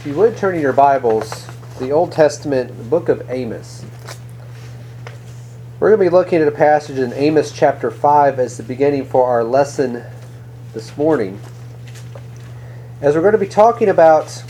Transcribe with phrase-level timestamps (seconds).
[0.00, 1.46] If you would turn in your Bibles,
[1.78, 3.84] the Old Testament, the book of Amos.
[5.78, 9.04] We're going to be looking at a passage in Amos chapter 5 as the beginning
[9.04, 10.02] for our lesson
[10.72, 11.38] this morning.
[13.02, 14.42] As we're going to be talking about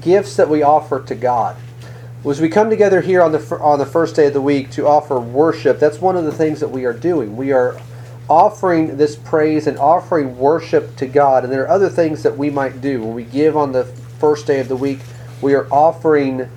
[0.00, 1.54] gifts that we offer to God.
[2.24, 4.86] As we come together here on the on the first day of the week to
[4.86, 7.36] offer worship, that's one of the things that we are doing.
[7.36, 7.78] We are
[8.30, 11.44] offering this praise and offering worship to God.
[11.44, 13.84] And there are other things that we might do when we give on the
[14.18, 15.00] first day of the week,
[15.40, 16.48] we are offering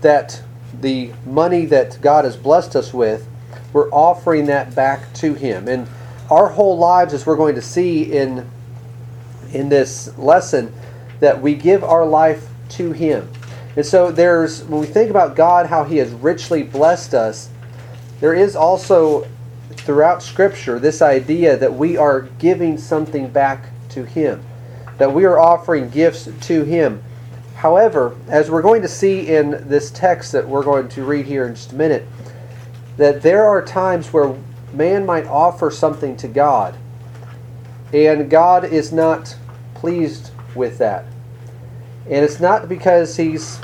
[0.00, 0.42] that
[0.80, 3.26] the money that God has blessed us with,
[3.72, 5.68] we're offering that back to Him.
[5.68, 5.88] And
[6.30, 8.50] our whole lives, as we're going to see in
[9.52, 10.72] in this lesson,
[11.20, 13.30] that we give our life to Him.
[13.76, 17.50] And so there's when we think about God, how He has richly blessed us,
[18.20, 19.26] there is also
[19.70, 24.42] throughout Scripture this idea that we are giving something back to Him,
[24.98, 27.02] that we are offering gifts to Him.
[27.56, 31.46] However, as we're going to see in this text that we're going to read here
[31.46, 32.06] in just a minute,
[32.96, 34.36] that there are times where
[34.72, 36.76] man might offer something to God,
[37.92, 39.36] and God is not
[39.74, 41.06] pleased with that.
[42.06, 43.60] And it's not because he's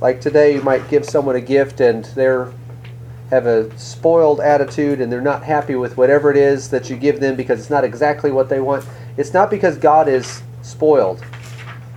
[0.00, 2.52] like today you might give someone a gift and they're
[3.30, 7.18] have a spoiled attitude and they're not happy with whatever it is that you give
[7.18, 8.84] them because it's not exactly what they want.
[9.16, 11.24] It's not because God is spoiled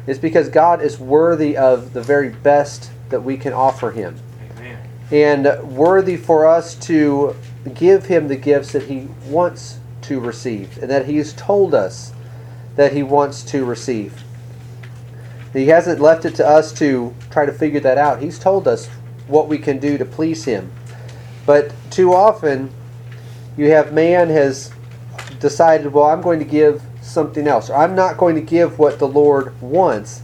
[0.07, 4.17] is because God is worthy of the very best that we can offer Him.
[4.57, 4.89] Amen.
[5.11, 7.35] And worthy for us to
[7.73, 12.13] give Him the gifts that He wants to receive and that He's told us
[12.75, 14.23] that He wants to receive.
[15.53, 18.21] He hasn't left it to us to try to figure that out.
[18.21, 18.87] He's told us
[19.27, 20.71] what we can do to please Him.
[21.45, 22.71] But too often,
[23.57, 24.71] you have man has
[25.39, 27.69] decided, well, I'm going to give something else.
[27.69, 30.21] Or I'm not going to give what the Lord wants.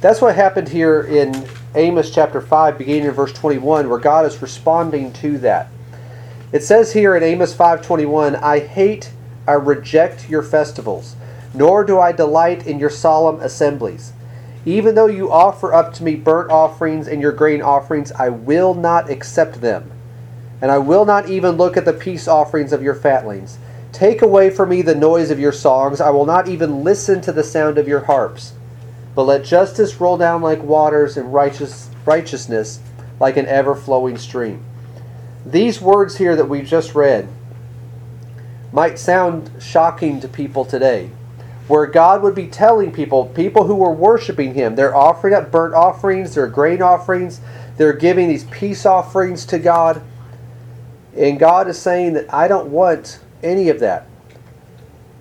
[0.00, 4.40] That's what happened here in Amos chapter 5, beginning in verse 21, where God is
[4.42, 5.68] responding to that.
[6.52, 9.10] It says here in Amos 5:21, "I hate,
[9.46, 11.14] I reject your festivals,
[11.52, 14.12] nor do I delight in your solemn assemblies.
[14.64, 18.74] Even though you offer up to me burnt offerings and your grain offerings, I will
[18.74, 19.90] not accept them,
[20.62, 23.58] and I will not even look at the peace offerings of your fatlings."
[23.98, 26.00] Take away from me the noise of your songs.
[26.00, 28.52] I will not even listen to the sound of your harps.
[29.16, 32.78] But let justice roll down like waters and righteous, righteousness
[33.18, 34.64] like an ever flowing stream.
[35.44, 37.26] These words here that we just read
[38.70, 41.10] might sound shocking to people today,
[41.66, 45.74] where God would be telling people, people who were worshiping Him, they're offering up burnt
[45.74, 47.40] offerings, they're grain offerings,
[47.76, 50.02] they're giving these peace offerings to God.
[51.16, 54.06] And God is saying that I don't want any of that.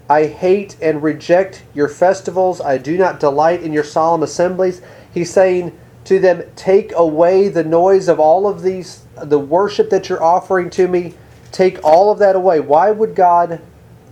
[0.09, 2.61] I hate and reject your festivals.
[2.61, 4.81] I do not delight in your solemn assemblies.
[5.13, 10.07] He's saying to them, Take away the noise of all of these, the worship that
[10.07, 11.13] you're offering to me.
[11.51, 12.59] Take all of that away.
[12.59, 13.61] Why would God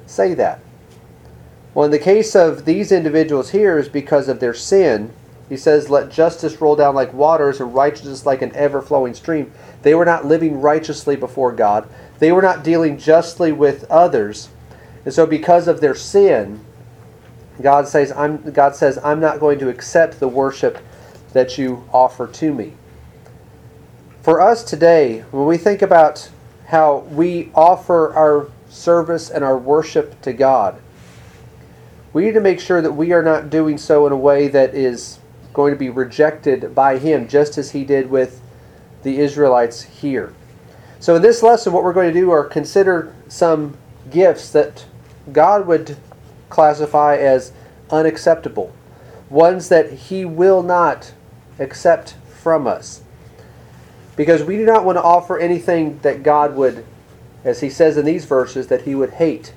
[0.06, 0.60] say that?
[1.74, 5.14] Well, in the case of these individuals here, is because of their sin.
[5.48, 9.52] He says, Let justice roll down like waters and righteousness like an ever flowing stream.
[9.85, 11.88] They were not living righteously before God.
[12.18, 14.50] They were not dealing justly with others.
[15.06, 16.66] And so because of their sin,
[17.62, 20.79] God says, I'm, God says, I'm not going to accept the worship
[21.34, 22.73] that you offer to me.
[24.23, 26.31] For us today, when we think about
[26.66, 30.81] how we offer our service and our worship to God,
[32.12, 34.73] we need to make sure that we are not doing so in a way that
[34.73, 35.19] is
[35.53, 38.41] going to be rejected by Him, just as He did with
[39.06, 40.34] the Israelites here.
[41.00, 43.78] So in this lesson, what we're going to do are consider some
[44.10, 44.86] gifts that
[45.32, 45.96] God would
[46.50, 47.52] classify as
[47.92, 48.74] unacceptable,
[49.30, 51.14] ones that He will not
[51.60, 53.04] accept from us.
[54.16, 56.84] Because we do not want to offer anything that God would,
[57.44, 59.54] as He says in these verses, that He would hate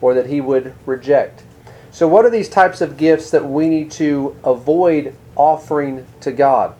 [0.00, 1.42] or that He would reject.
[1.90, 6.76] So, what are these types of gifts that we need to avoid offering to God?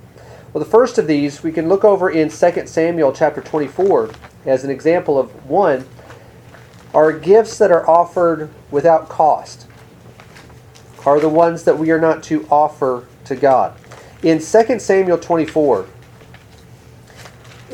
[0.52, 4.10] Well, the first of these we can look over in 2 Samuel chapter 24
[4.44, 5.87] as an example of one
[6.93, 9.66] are gifts that are offered without cost.
[11.06, 13.75] Are the ones that we are not to offer to God.
[14.22, 15.87] In 2 Samuel 24,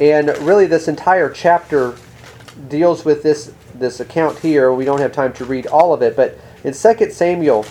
[0.00, 1.96] and really this entire chapter
[2.68, 4.72] deals with this this account here.
[4.72, 7.64] We don't have time to read all of it, but in 2 Samuel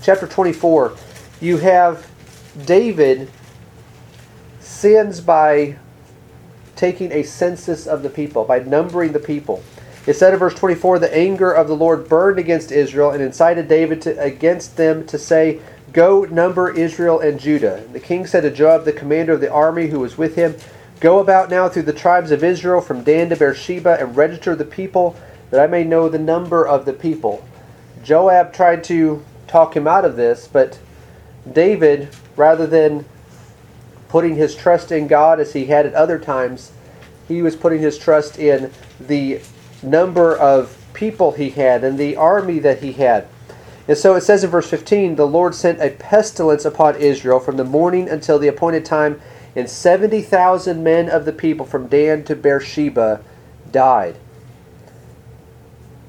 [0.00, 0.96] chapter 24,
[1.40, 2.08] you have
[2.66, 3.28] David
[4.82, 5.76] sins by
[6.74, 9.62] taking a census of the people, by numbering the people.
[10.08, 13.68] It said in verse 24, the anger of the Lord burned against Israel and incited
[13.68, 15.60] David to, against them to say,
[15.92, 17.84] Go number Israel and Judah.
[17.92, 20.56] The king said to Joab, the commander of the army who was with him,
[20.98, 24.64] Go about now through the tribes of Israel from Dan to Beersheba and register the
[24.64, 25.14] people,
[25.50, 27.46] that I may know the number of the people.
[28.02, 30.80] Joab tried to talk him out of this, but
[31.52, 33.04] David, rather than
[34.12, 36.72] putting his trust in God as he had at other times,
[37.26, 38.70] he was putting his trust in
[39.00, 39.40] the
[39.82, 43.26] number of people he had and the army that he had.
[43.88, 47.56] And so it says in verse 15 the Lord sent a pestilence upon Israel from
[47.56, 49.18] the morning until the appointed time,
[49.56, 53.24] and 70,000 men of the people from Dan to Beersheba
[53.70, 54.16] died.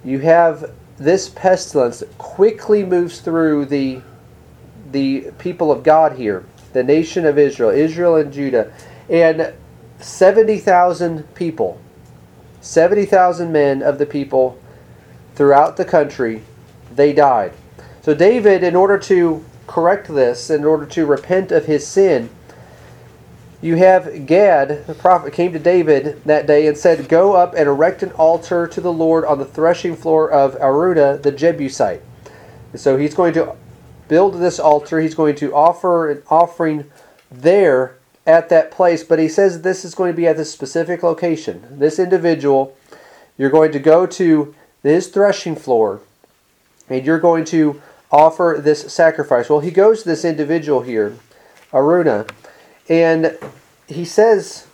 [0.04, 4.02] You have this pestilence that quickly moves through the,
[4.92, 8.74] the people of God here, the nation of Israel, Israel and Judah,
[9.10, 9.54] and
[10.00, 11.80] 70,000 people,
[12.62, 14.60] 70,000 men of the people
[15.36, 16.44] throughout the country,
[16.96, 17.54] they died.
[18.02, 22.30] So David, in order to correct this, in order to repent of his sin,
[23.62, 27.69] you have Gad, the prophet, came to David that day and said, Go up and
[27.69, 32.02] erect an altar to the Lord on the threshing floor of Araunah the Jebusite.
[32.74, 33.56] And so he's going to
[34.08, 35.00] build this altar.
[35.00, 36.92] He's going to offer an offering
[37.32, 39.04] there at that place.
[39.04, 41.66] But he says this is going to be at this specific location.
[41.72, 42.78] This individual,
[43.38, 46.02] you're going to go to his threshing floor
[46.90, 49.50] and you're going to offer this sacrifice.
[49.50, 51.18] Well, he goes to this individual here,
[51.72, 52.30] Araunah,
[52.88, 53.38] and
[53.88, 54.68] he says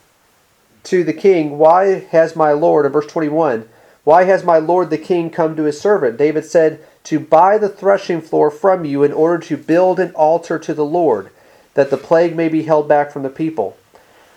[0.84, 3.70] to the king, Why has my Lord, in verse 21,
[4.04, 6.18] why has my Lord the king come to his servant?
[6.18, 10.59] David said, To buy the threshing floor from you in order to build an altar
[10.59, 11.31] to the Lord,
[11.73, 13.75] that the plague may be held back from the people.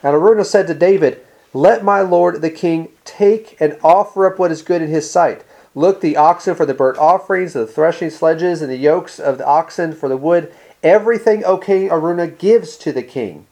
[0.02, 1.20] And Araunah said to David,
[1.52, 5.44] Let my Lord the king take and offer up what is good in his sight.
[5.74, 9.46] Look, the oxen for the burnt offerings, the threshing sledges, and the yokes of the
[9.46, 10.50] oxen for the wood.
[10.82, 13.44] Everything, O king, Araunah gives to the king.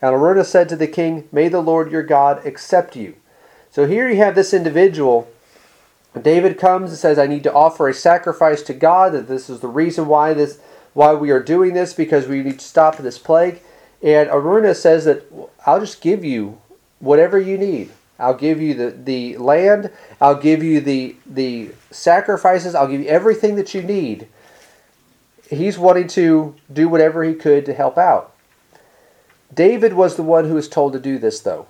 [0.00, 3.14] And Araunah said to the king, May the Lord your God accept you.
[3.70, 5.28] So here you have this individual.
[6.20, 9.60] David comes and says, I need to offer a sacrifice to God, that this is
[9.60, 10.58] the reason why this
[10.92, 13.62] why we are doing this, because we need to stop this plague.
[14.02, 15.24] And Araunah says that
[15.64, 16.60] I'll just give you
[16.98, 17.92] whatever you need.
[18.18, 23.08] I'll give you the, the land, I'll give you the the sacrifices, I'll give you
[23.08, 24.28] everything that you need.
[25.48, 28.34] He's wanting to do whatever he could to help out.
[29.52, 31.66] David was the one who was told to do this, though.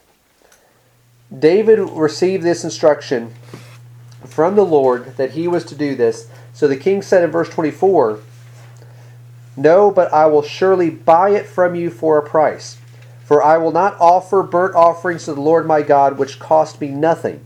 [1.37, 3.35] David received this instruction
[4.27, 6.29] from the Lord that he was to do this.
[6.53, 8.21] So the king said in verse 24,
[9.57, 12.79] No, but I will surely buy it from you for a price.
[13.25, 16.89] For I will not offer burnt offerings to the Lord my God, which cost me
[16.89, 17.41] nothing.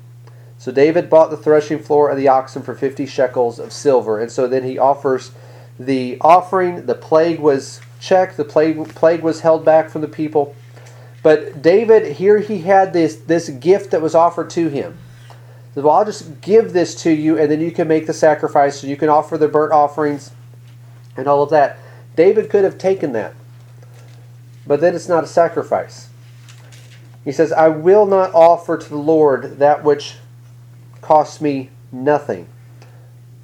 [0.59, 4.19] So David bought the threshing floor and the oxen for 50 shekels of silver.
[4.19, 5.33] And so then he offers
[5.79, 6.87] the offering.
[6.87, 8.37] The plague was checked.
[8.37, 10.57] The plague, plague was held back from the people.
[11.23, 14.97] But David, here he had this, this gift that was offered to him.
[15.77, 18.81] Said, Well, I'll just give this to you, and then you can make the sacrifice,
[18.81, 20.31] so you can offer the burnt offerings
[21.19, 21.79] and all of that.
[22.17, 23.35] David could have taken that.
[24.67, 26.09] But then it's not a sacrifice.
[27.27, 30.15] He says, I will not offer to the Lord that which
[31.03, 32.49] costs me nothing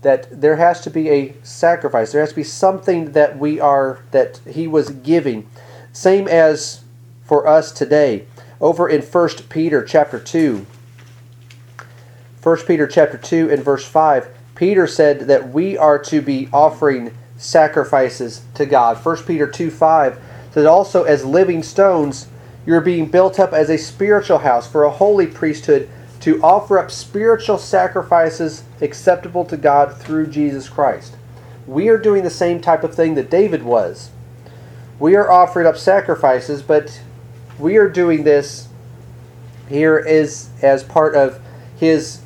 [0.01, 2.13] that there has to be a sacrifice.
[2.13, 5.49] There has to be something that we are that he was giving.
[5.93, 6.83] Same as
[7.25, 8.27] for us today.
[8.59, 10.67] Over in 1 Peter chapter 2.
[12.43, 17.17] 1 Peter chapter 2 and verse 5, Peter said that we are to be offering
[17.37, 18.97] sacrifices to God.
[19.05, 20.19] 1 Peter 2 5
[20.53, 22.27] says also as living stones
[22.67, 25.89] you're being built up as a spiritual house for a holy priesthood
[26.21, 31.17] to offer up spiritual sacrifices acceptable to God through Jesus Christ.
[31.67, 34.11] We are doing the same type of thing that David was.
[34.99, 37.03] We are offering up sacrifices, but
[37.59, 38.69] we are doing this
[39.69, 41.41] here is as part of
[41.77, 42.22] his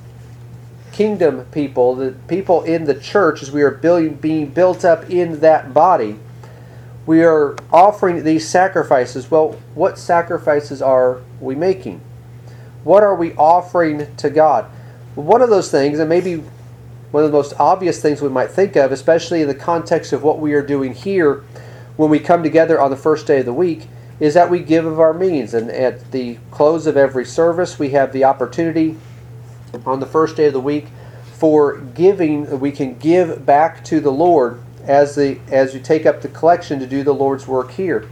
[0.96, 5.40] kingdom people, the people in the church, as we are building, being built up in
[5.40, 6.18] that body.
[7.04, 9.30] We are offering these sacrifices.
[9.30, 12.00] Well, what sacrifices are we making?
[12.82, 14.70] What are we offering to God?
[15.16, 16.42] One of those things, and maybe
[17.10, 20.22] one of the most obvious things we might think of, especially in the context of
[20.22, 21.44] what we are doing here
[21.96, 23.86] when we come together on the first day of the week,
[24.18, 25.52] is that we give of our means.
[25.52, 28.96] And at the close of every service, we have the opportunity
[29.84, 30.86] on the first day of the week
[31.34, 32.60] for giving.
[32.60, 36.78] We can give back to the Lord as the as you take up the collection
[36.78, 38.08] to do the Lord's work here.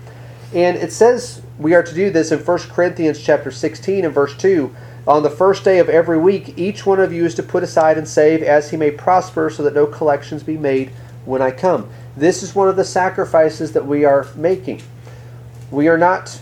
[0.55, 4.37] And it says we are to do this in 1 Corinthians chapter 16 and verse
[4.37, 4.75] 2.
[5.07, 7.99] On the first day of every week, each one of you is to put aside
[7.99, 10.91] and save as he may prosper, so that no collections be made
[11.27, 11.91] when I come.
[12.17, 14.81] This is one of the sacrifices that we are making.
[15.71, 16.41] We are not,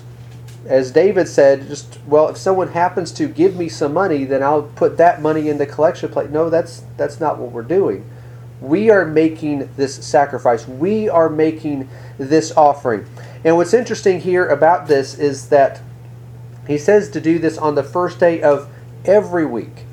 [0.67, 4.63] as David said, just, well, if someone happens to give me some money, then I'll
[4.63, 6.31] put that money in the collection plate.
[6.31, 8.09] No, that's, that's not what we're doing.
[8.61, 10.69] We are making this sacrifice.
[10.69, 13.07] We are making this offering.
[13.45, 15.81] And what's interesting here about this is that
[16.69, 18.69] he says to do this on the first day of
[19.05, 19.85] every week.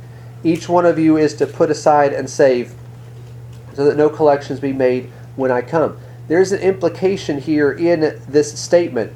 [0.44, 2.74] Each one of you is to put aside and save
[3.74, 5.98] so that no collections be made when I come.
[6.28, 9.14] There's an implication here in this statement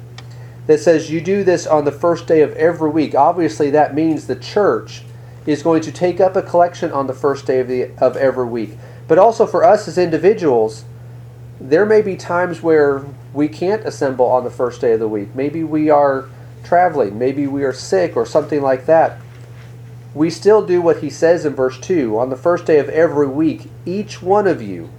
[0.66, 3.14] that says you do this on the first day of every week.
[3.14, 5.02] Obviously, that means the church
[5.46, 8.46] is going to take up a collection on the first day of, the, of every
[8.46, 8.70] week.
[9.06, 10.84] But also for us as individuals,
[11.60, 15.34] there may be times where we can't assemble on the first day of the week.
[15.34, 16.28] Maybe we are
[16.62, 19.20] traveling, maybe we are sick or something like that.
[20.14, 23.26] We still do what he says in verse 2 on the first day of every
[23.26, 24.90] week, each one of you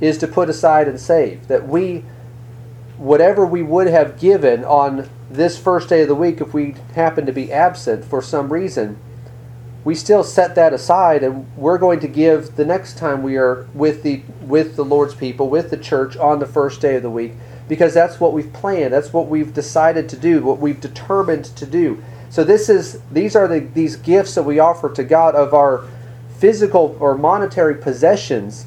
[0.00, 1.48] is to put aside and save.
[1.48, 2.04] That we,
[2.96, 7.26] whatever we would have given on this first day of the week, if we happen
[7.26, 8.98] to be absent for some reason,
[9.84, 13.66] we still set that aside and we're going to give the next time we are
[13.74, 17.10] with the with the Lord's people, with the church on the first day of the
[17.10, 17.32] week
[17.68, 18.92] because that's what we've planned.
[18.92, 22.02] That's what we've decided to do, what we've determined to do.
[22.30, 25.84] So this is these are the these gifts that we offer to God of our
[26.38, 28.66] physical or monetary possessions.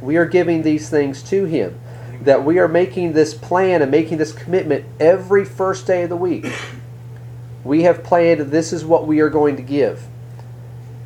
[0.00, 1.78] We are giving these things to him.
[2.24, 6.16] That we are making this plan and making this commitment every first day of the
[6.16, 6.46] week.
[7.64, 10.06] We have planned this is what we are going to give.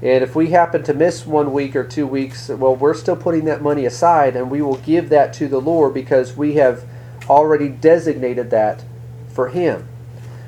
[0.03, 3.47] And if we happen to miss one week or two weeks, well, we're still putting
[3.47, 6.85] that money aside and we will give that to the Lord because we have
[7.29, 8.85] already designated that
[9.29, 9.89] for Him.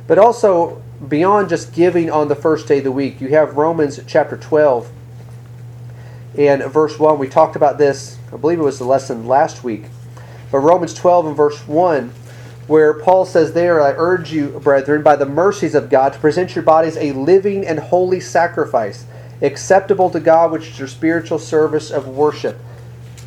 [0.06, 4.00] But also, beyond just giving on the first day of the week, you have Romans
[4.06, 4.90] chapter 12
[6.36, 7.18] and verse 1.
[7.18, 9.84] We talked about this, I believe it was the lesson last week.
[10.50, 12.12] But Romans 12 and verse 1,
[12.66, 16.54] where Paul says there, I urge you, brethren, by the mercies of God, to present
[16.54, 19.06] your bodies a living and holy sacrifice,
[19.40, 22.58] acceptable to God, which is your spiritual service of worship.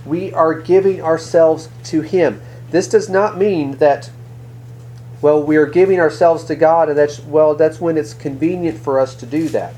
[0.05, 2.41] We are giving ourselves to Him.
[2.69, 4.09] This does not mean that,
[5.21, 8.99] well, we are giving ourselves to God and that's, well, that's when it's convenient for
[8.99, 9.73] us to do that.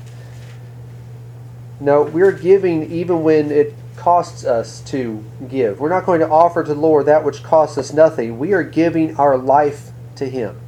[1.80, 5.80] No, we're giving even when it costs us to give.
[5.80, 8.38] We're not going to offer to the Lord that which costs us nothing.
[8.38, 10.60] We are giving our life to Him.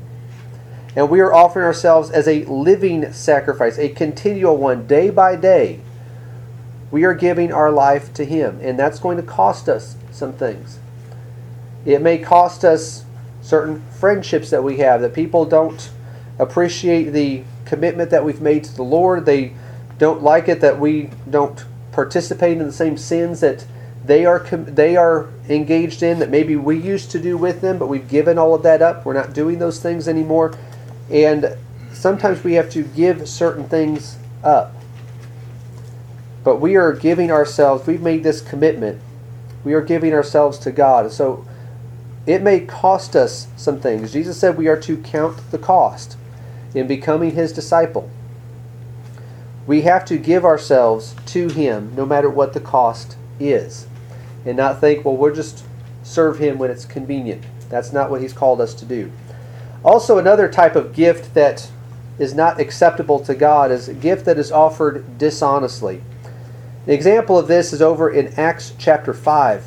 [0.95, 5.80] And we are offering ourselves as a living sacrifice, a continual one, day by day.
[6.90, 10.78] We are giving our life to Him, and that's going to cost us some things.
[11.85, 13.04] It may cost us
[13.42, 15.90] certain friendships that we have, that people don't
[16.38, 19.26] appreciate the commitment that we've made to the Lord.
[19.26, 19.52] They
[19.99, 21.64] don't like it that we don't
[21.96, 23.64] participate in the same sins that
[24.04, 27.86] they are they are engaged in that maybe we used to do with them, but
[27.86, 29.06] we've given all of that up.
[29.06, 30.54] We're not doing those things anymore.
[31.10, 31.56] And
[31.94, 34.74] sometimes we have to give certain things up.
[36.44, 39.00] But we are giving ourselves, we've made this commitment.
[39.64, 41.10] We are giving ourselves to God.
[41.10, 41.46] So
[42.26, 44.12] it may cost us some things.
[44.12, 46.18] Jesus said we are to count the cost
[46.74, 48.10] in becoming his disciple.
[49.66, 53.87] We have to give ourselves to him no matter what the cost is.
[54.44, 55.64] And not think, well, we'll just
[56.02, 57.44] serve him when it's convenient.
[57.68, 59.11] That's not what he's called us to do.
[59.85, 61.68] Also, another type of gift that
[62.18, 66.00] is not acceptable to God is a gift that is offered dishonestly.
[66.87, 69.64] An example of this is over in Acts chapter 5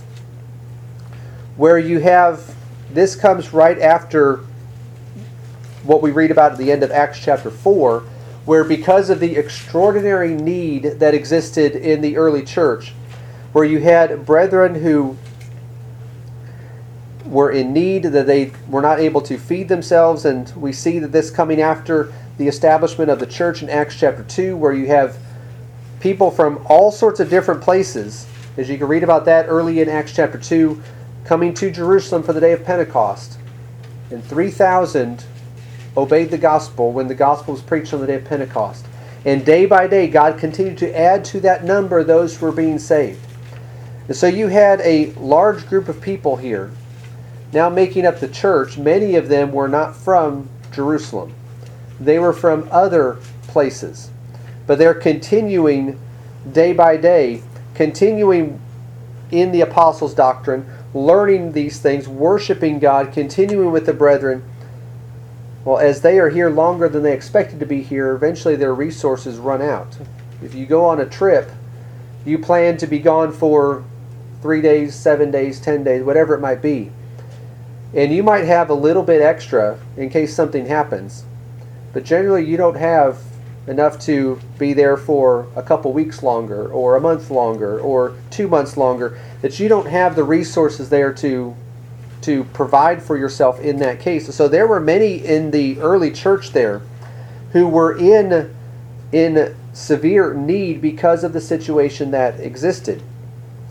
[1.60, 2.56] where you have
[2.94, 4.38] this comes right after
[5.84, 8.02] what we read about at the end of Acts chapter 4,
[8.50, 12.94] where because of the extraordinary need that existed in the early church,
[13.52, 15.16] where you had brethren who
[17.28, 21.12] were in need, that they were not able to feed themselves, and we see that
[21.12, 25.20] this coming after the establishment of the church in Acts chapter 2, where you have
[26.00, 28.26] people from all sorts of different places,
[28.58, 30.82] as you can read about that early in Acts chapter 2,
[31.24, 33.38] coming to Jerusalem for the day of Pentecost.
[34.10, 35.24] And 3,000
[35.98, 38.86] obeyed the gospel when the gospel was preached on the day of Pentecost.
[39.26, 42.80] And day by day, God continued to add to that number those who were being
[42.80, 43.20] saved.
[44.08, 46.72] And so you had a large group of people here
[47.52, 48.78] now making up the church.
[48.78, 51.34] Many of them were not from Jerusalem,
[52.00, 53.18] they were from other
[53.48, 54.10] places.
[54.68, 56.00] But they're continuing
[56.52, 57.42] day by day,
[57.74, 58.62] continuing
[59.32, 64.44] in the apostles' doctrine, learning these things, worshiping God, continuing with the brethren.
[65.66, 69.38] Well, as they are here longer than they expected to be here, eventually their resources
[69.38, 69.98] run out.
[70.42, 71.52] If you go on a trip,
[72.26, 73.84] you plan to be gone for
[74.42, 76.92] three days, seven days, ten days, whatever it might be.
[77.94, 81.26] And you might have a little bit extra in case something happens.
[81.92, 83.20] But generally, you don't have
[83.68, 88.48] enough to be there for a couple weeks longer, or a month longer, or two
[88.48, 91.56] months longer, that you don't have the resources there to
[92.22, 94.34] to provide for yourself in that case.
[94.34, 96.82] So there were many in the early church there
[97.54, 98.56] who were in
[99.12, 103.02] in severe need because of the situation that existed.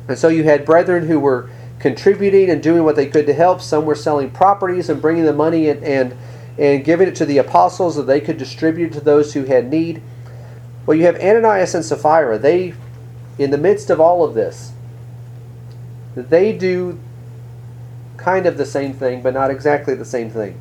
[0.09, 3.61] And so you had brethren who were contributing and doing what they could to help.
[3.61, 6.17] Some were selling properties and bringing the money and, and,
[6.59, 10.03] and giving it to the apostles so they could distribute to those who had need.
[10.87, 12.39] Well, you have Ananias and Sapphira.
[12.39, 12.75] They,
[13.39, 14.73] in the midst of all of this,
[16.17, 16.99] they do
[18.29, 20.61] kind of the same thing, but not exactly the same thing.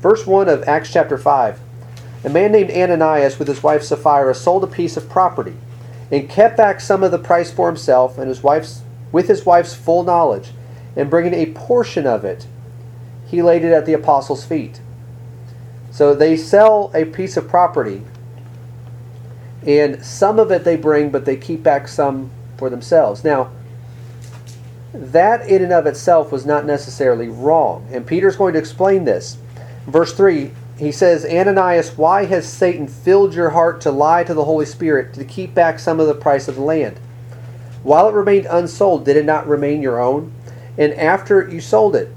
[0.00, 1.58] Verse 1 of Acts chapter 5
[2.24, 5.54] A man named Ananias with his wife Sapphira sold a piece of property
[6.12, 9.74] and kept back some of the price for himself and his wife's with his wife's
[9.74, 10.50] full knowledge,
[10.96, 12.46] and bringing a portion of it,
[13.26, 14.80] he laid it at the apostles' feet.
[15.92, 18.02] So they sell a piece of property,
[19.64, 23.22] and some of it they bring, but they keep back some for themselves.
[23.24, 23.50] Now,
[24.94, 27.86] that in and of itself was not necessarily wrong.
[27.90, 29.36] And Peter's going to explain this.
[29.86, 34.44] Verse 3, he says, Ananias, why has Satan filled your heart to lie to the
[34.44, 36.98] Holy Spirit to keep back some of the price of the land?
[37.82, 40.32] While it remained unsold, did it not remain your own?
[40.78, 42.14] And after you sold it,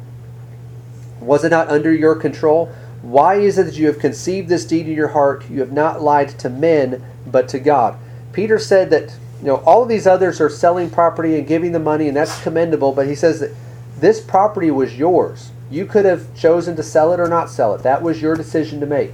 [1.19, 2.72] was it not under your control?
[3.01, 5.50] Why is it that you have conceived this deed in your heart?
[5.50, 7.98] You have not lied to men, but to God.
[8.34, 11.79] Peter said that you know all of these others are selling property and giving the
[11.79, 12.91] money, and that's commendable.
[12.91, 13.51] But he says that
[14.00, 15.51] this property was yours.
[15.70, 17.84] You could have chosen to sell it or not sell it.
[17.84, 19.12] That was your decision to make.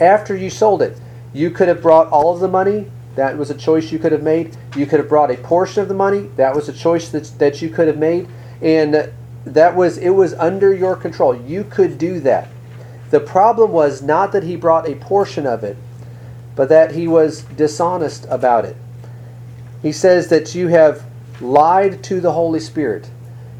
[0.00, 0.98] After you sold it,
[1.32, 4.22] you could have brought all of the money that was a choice you could have
[4.22, 4.56] made.
[4.76, 6.30] You could have brought a portion of the money.
[6.36, 8.28] That was a choice that, that you could have made.
[8.62, 9.12] And
[9.44, 11.34] that was it was under your control.
[11.34, 12.48] You could do that.
[13.10, 15.76] The problem was not that he brought a portion of it,
[16.54, 18.76] but that he was dishonest about it.
[19.82, 21.04] He says that you have
[21.40, 23.10] lied to the Holy Spirit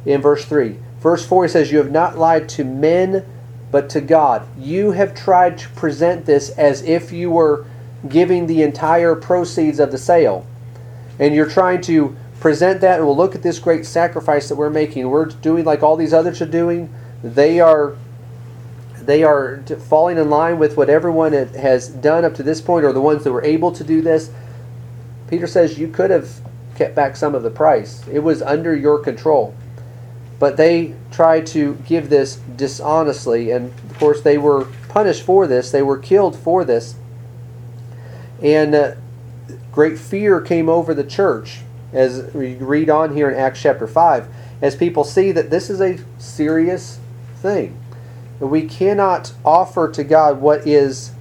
[0.04, 0.78] in verse 3.
[1.00, 3.24] Verse 4 he says, You have not lied to men,
[3.70, 4.46] but to God.
[4.58, 7.66] You have tried to present this as if you were
[8.08, 10.46] giving the entire proceeds of the sale.
[11.18, 14.70] And you're trying to present that, and we'll look at this great sacrifice that we're
[14.70, 15.08] making.
[15.08, 16.92] We're doing like all these others are doing.
[17.22, 17.96] They are
[19.00, 22.92] they are falling in line with what everyone has done up to this point, or
[22.92, 24.30] the ones that were able to do this.
[25.28, 26.40] Peter says you could have
[26.76, 28.06] kept back some of the price.
[28.08, 29.54] It was under your control.
[30.38, 35.70] But they tried to give this dishonestly, and of course they were punished for this.
[35.70, 36.94] They were killed for this.
[38.40, 38.94] And uh,
[39.72, 41.60] great fear came over the church
[41.92, 44.28] as we read on here in Acts chapter 5,
[44.62, 47.00] as people see that this is a serious
[47.36, 47.78] thing.
[48.38, 51.12] We cannot offer to God what is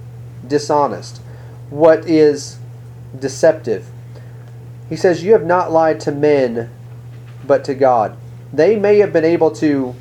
[0.46, 1.20] dishonest,
[1.70, 2.58] what is
[3.18, 3.86] deceptive.
[4.88, 6.70] He says, You have not lied to men,
[7.46, 8.16] but to God.
[8.52, 9.94] They may have been able to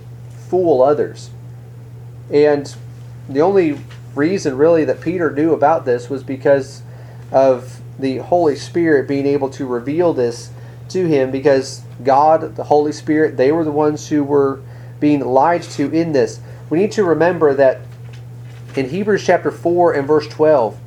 [0.49, 1.29] fool others.
[2.31, 2.73] And
[3.27, 3.79] the only
[4.15, 6.81] reason, really, that Peter knew about this was because
[7.31, 10.51] of the Holy Spirit being able to reveal this
[10.89, 14.61] to him because God, the Holy Spirit, they were the ones who were
[14.99, 16.39] being lied to in this.
[16.69, 17.81] We need to remember that
[18.75, 20.77] in Hebrews chapter 4 and verse 12,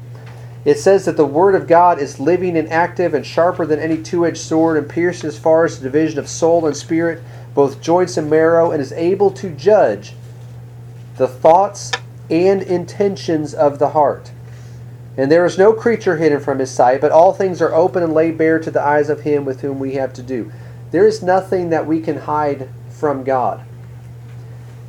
[0.64, 4.02] it says that the Word of God is living and active and sharper than any
[4.02, 7.22] two edged sword and piercing as far as the division of soul and spirit,
[7.54, 10.14] both joints and marrow, and is able to judge
[11.16, 11.90] the thoughts
[12.28, 14.32] and intentions of the heart.
[15.16, 18.14] And there is no creature hidden from his sight, but all things are open and
[18.14, 20.52] laid bare to the eyes of him with whom we have to do.
[20.90, 23.64] There is nothing that we can hide from God.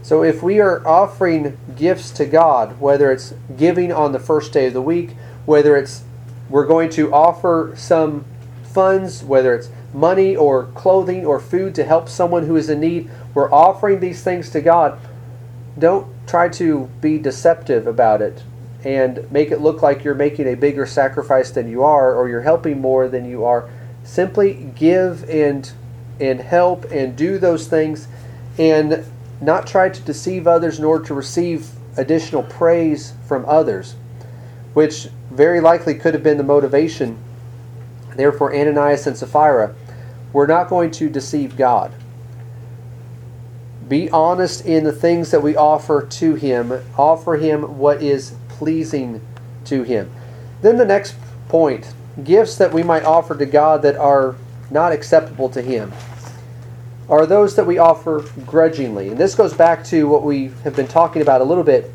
[0.04, 4.68] So if we are offering gifts to God, whether it's giving on the first day
[4.68, 6.04] of the week, whether it's
[6.50, 8.26] we're going to offer some
[8.64, 13.10] funds, whether it's money or clothing or food to help someone who is in need,
[13.34, 15.00] we're offering these things to God.
[15.78, 18.44] Don't try to be deceptive about it
[18.84, 22.42] and make it look like you're making a bigger sacrifice than you are or you're
[22.42, 23.70] helping more than you are.
[24.04, 25.72] Simply give and
[26.20, 28.08] and help and do those things
[28.58, 29.04] and
[29.42, 33.96] not try to deceive others nor to receive additional praise from others,
[34.74, 37.18] which very likely could have been the motivation.
[38.16, 39.74] Therefore, Ananias and Sapphira
[40.34, 41.94] were not going to deceive God.
[43.88, 46.74] Be honest in the things that we offer to Him.
[46.98, 49.22] Offer Him what is pleasing
[49.66, 50.12] to Him.
[50.62, 51.16] Then the next
[51.50, 54.36] point gifts that we might offer to God that are
[54.70, 55.92] not acceptable to Him.
[57.10, 59.10] are those that we offer grudgingly.
[59.10, 61.92] And this goes back to what we have been talking about a little bit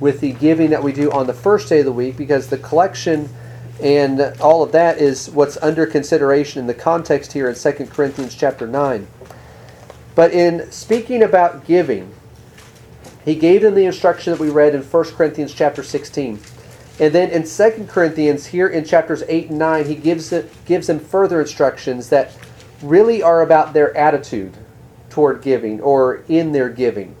[0.00, 2.58] with the giving that we do on the first day of the week, because the
[2.58, 3.28] collection
[3.80, 8.34] and all of that is what's under consideration in the context here in 2 Corinthians
[8.34, 9.06] chapter 9.
[10.14, 12.14] But in speaking about giving,
[13.24, 16.40] he gave them the instruction that we read in 1 Corinthians chapter 16.
[16.98, 20.86] And then in 2 Corinthians, here in chapters 8 and 9, he gives, it, gives
[20.86, 22.32] them further instructions that
[22.82, 24.56] really are about their attitude
[25.10, 27.14] toward giving or in their giving.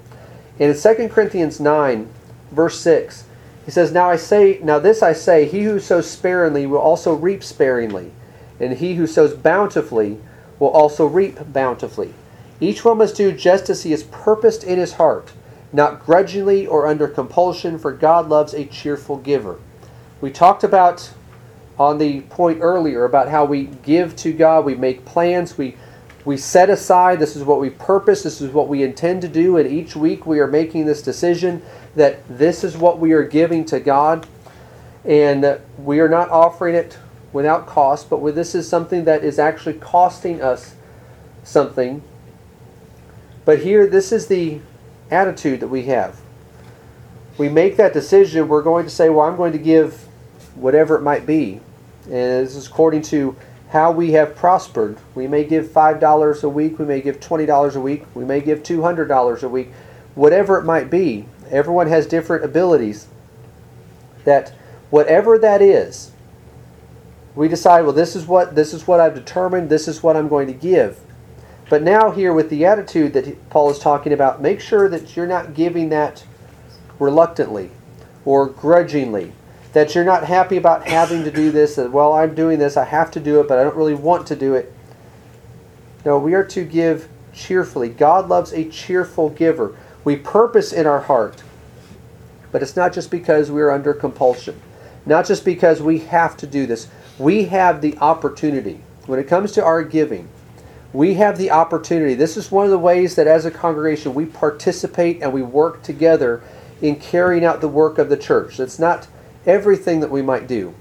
[0.58, 2.08] And in 2 Corinthians 9,
[2.50, 3.24] verse 6,
[3.64, 7.14] he says, Now I say, now this I say, he who sows sparingly will also
[7.14, 8.12] reap sparingly,
[8.60, 10.18] and he who sows bountifully
[10.58, 12.14] will also reap bountifully.
[12.60, 15.32] Each one must do just as he has purposed in his heart,
[15.72, 19.58] not grudgingly or under compulsion, for God loves a cheerful giver.
[20.20, 21.10] We talked about
[21.78, 25.76] on the point earlier about how we give to God, we make plans, we
[26.26, 29.56] we set aside this is what we purpose, this is what we intend to do,
[29.56, 31.62] and each week we are making this decision
[31.94, 34.26] that this is what we are giving to God,
[35.04, 36.98] and that we are not offering it
[37.32, 40.74] without cost, but this is something that is actually costing us
[41.44, 42.02] something
[43.46, 44.60] but here, this is the
[45.08, 46.20] attitude that we have.
[47.38, 49.94] We make that decision, we're going to say, well, I'm going to give
[50.56, 51.60] whatever it might be.
[52.04, 53.36] And this is according to
[53.70, 54.98] how we have prospered.
[55.14, 58.62] We may give $5 a week, we may give $20 a week, we may give
[58.62, 59.72] $200 a week,
[60.14, 61.26] whatever it might be.
[61.50, 63.08] Everyone has different abilities.
[64.24, 64.52] That
[64.90, 66.10] whatever that is,
[67.34, 70.26] we decide, well, this is what this is what I've determined, this is what I'm
[70.26, 70.98] going to give.
[71.68, 75.26] But now, here with the attitude that Paul is talking about, make sure that you're
[75.26, 76.24] not giving that
[76.98, 77.70] reluctantly
[78.24, 79.32] or grudgingly.
[79.76, 82.84] That you're not happy about having to do this, that, well, I'm doing this, I
[82.86, 84.72] have to do it, but I don't really want to do it.
[86.02, 87.90] No, we are to give cheerfully.
[87.90, 89.76] God loves a cheerful giver.
[90.02, 91.42] We purpose in our heart,
[92.52, 94.58] but it's not just because we're under compulsion,
[95.04, 96.88] not just because we have to do this.
[97.18, 98.80] We have the opportunity.
[99.04, 100.26] When it comes to our giving,
[100.94, 102.14] we have the opportunity.
[102.14, 105.82] This is one of the ways that as a congregation we participate and we work
[105.82, 106.42] together
[106.80, 108.58] in carrying out the work of the church.
[108.58, 109.08] It's not
[109.46, 110.74] everything that we might do,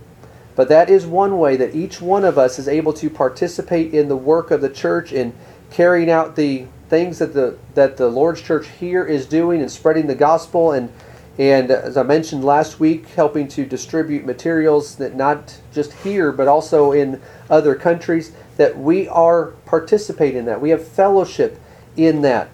[0.56, 4.08] but that is one way that each one of us is able to participate in
[4.08, 5.34] the work of the church in
[5.72, 10.08] carrying out the things that the that the Lord's church here is doing and spreading
[10.08, 10.92] the gospel and
[11.38, 16.32] and uh, as I mentioned last week, helping to distribute materials that not just here
[16.32, 20.62] but also in other countries that we are participating in that.
[20.62, 21.60] We have fellowship
[21.98, 22.50] in that.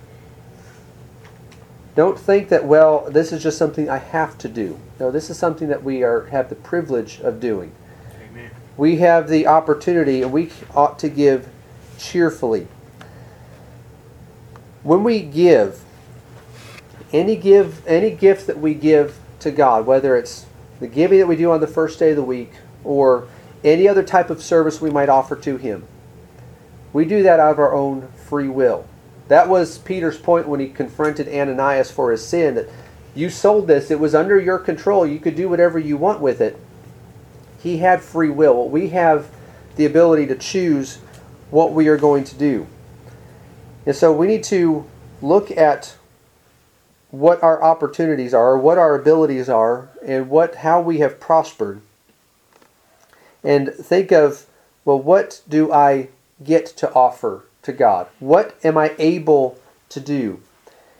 [1.95, 4.79] Don't think that, well, this is just something I have to do.
[5.01, 7.71] No, this is something that we are have the privilege of doing.
[8.29, 8.51] Amen.
[8.77, 11.49] We have the opportunity and we ought to give
[11.97, 12.67] cheerfully.
[14.83, 15.81] When we give,
[17.11, 20.45] any give any gift that we give to God, whether it's
[20.79, 22.51] the giving that we do on the first day of the week
[22.83, 23.27] or
[23.63, 25.83] any other type of service we might offer to Him.
[26.93, 28.85] We do that out of our own free will.
[29.29, 32.69] That was Peter's point when he confronted Ananias for his sin that
[33.13, 36.41] you sold this, it was under your control, you could do whatever you want with
[36.41, 36.57] it.
[37.61, 38.67] He had free will.
[38.69, 39.29] We have
[39.75, 40.97] the ability to choose
[41.49, 42.67] what we are going to do.
[43.85, 44.85] And so we need to
[45.21, 45.95] look at
[47.09, 51.81] what our opportunities are, what our abilities are, and what how we have prospered
[53.43, 54.45] and think of,
[54.85, 56.09] well, what do I
[56.43, 58.07] get to offer to God?
[58.19, 60.41] What am I able to do?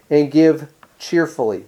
[0.10, 1.66] And give cheerfully.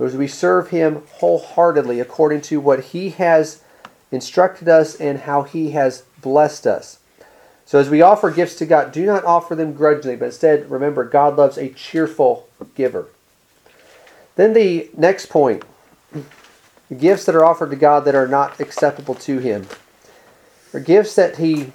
[0.00, 3.62] As we serve Him wholeheartedly according to what He has
[4.10, 6.98] instructed us and how He has blessed us.
[7.66, 11.04] So as we offer gifts to God, do not offer them grudgingly, but instead remember
[11.04, 13.08] God loves a cheerful giver.
[14.36, 15.64] Then the next point
[16.98, 19.66] gifts that are offered to God that are not acceptable to Him
[20.72, 21.72] or gifts that he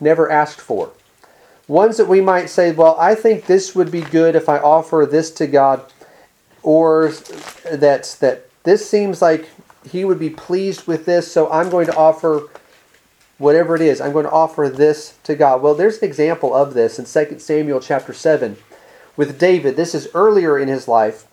[0.00, 0.90] never asked for.
[1.66, 5.06] Ones that we might say, well, I think this would be good if I offer
[5.10, 5.84] this to God,
[6.68, 7.10] or
[7.72, 9.48] that, that this seems like
[9.90, 12.42] he would be pleased with this, so I'm going to offer
[13.38, 14.02] whatever it is.
[14.02, 15.62] I'm going to offer this to God.
[15.62, 18.58] Well, there's an example of this in 2 Samuel chapter 7
[19.16, 19.76] with David.
[19.76, 21.26] This is earlier in his life.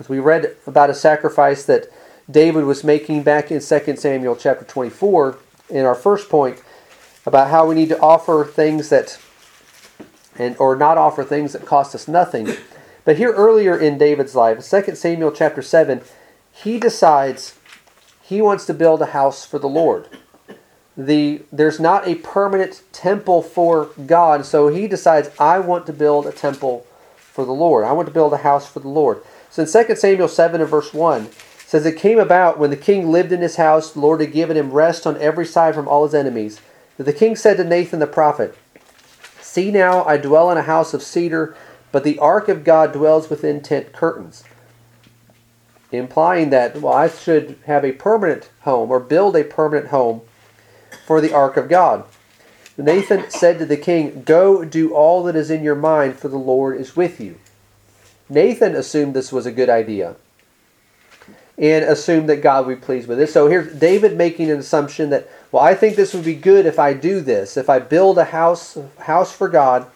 [0.00, 1.88] As we read about a sacrifice that
[2.28, 6.60] David was making back in 2 Samuel chapter 24 in our first point
[7.24, 9.16] about how we need to offer things that
[10.36, 12.48] and or not offer things that cost us nothing.
[13.04, 16.02] But here earlier in David's life, 2 Samuel chapter 7,
[16.52, 17.58] he decides
[18.22, 20.06] he wants to build a house for the Lord.
[20.96, 24.44] the there's not a permanent temple for God.
[24.44, 26.86] So he decides, I want to build a temple
[27.16, 27.84] for the Lord.
[27.84, 29.22] I want to build a house for the Lord.
[29.50, 31.28] So in 2 Samuel 7 and verse 1,
[31.70, 34.56] says it came about when the king lived in his house, the Lord had given
[34.56, 36.60] him rest on every side from all his enemies.
[36.96, 38.56] That the king said to Nathan the prophet,
[39.40, 41.56] See now, I dwell in a house of cedar,
[41.92, 44.44] but the ark of God dwells within tent curtains.
[45.92, 50.22] Implying that, well, I should have a permanent home or build a permanent home
[51.06, 52.04] for the ark of God.
[52.76, 56.38] Nathan said to the king, Go do all that is in your mind, for the
[56.38, 57.36] Lord is with you.
[58.28, 60.14] Nathan assumed this was a good idea
[61.58, 63.28] and assumed that God would be pleased with it.
[63.28, 66.78] So here's David making an assumption that, well, I think this would be good if
[66.78, 69.86] I do this, if I build a house house for God,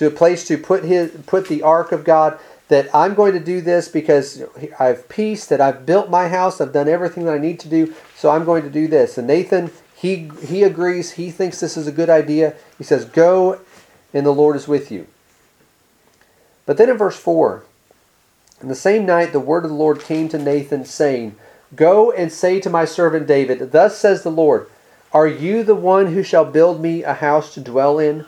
[0.00, 2.38] to a place to put his put the ark of God.
[2.68, 4.42] That I'm going to do this because
[4.78, 5.44] I have peace.
[5.44, 6.58] That I've built my house.
[6.58, 7.94] I've done everything that I need to do.
[8.16, 9.18] So I'm going to do this.
[9.18, 11.12] And Nathan, he he agrees.
[11.12, 12.54] He thinks this is a good idea.
[12.78, 13.60] He says, "Go,
[14.14, 15.06] and the Lord is with you."
[16.64, 17.64] But then in verse four,
[18.62, 21.36] in the same night the word of the Lord came to Nathan, saying,
[21.76, 24.66] Go and say to my servant David, Thus says the Lord,
[25.12, 28.24] Are you the one who shall build me a house to dwell in?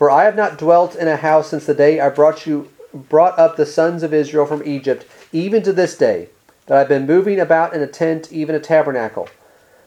[0.00, 3.38] For I have not dwelt in a house since the day I brought you brought
[3.38, 6.30] up the sons of Israel from Egypt, even to this day,
[6.64, 9.28] that I've been moving about in a tent, even a tabernacle.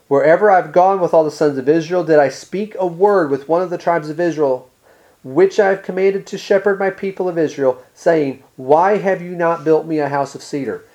[0.08, 3.50] Wherever I've gone with all the sons of Israel, did I speak a word with
[3.50, 4.70] one of the tribes of Israel
[5.24, 9.64] which I have commanded to shepherd my people of Israel, saying, Why have you not
[9.64, 10.86] built me a house of cedar?